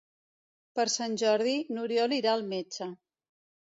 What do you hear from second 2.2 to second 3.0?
irà al metge.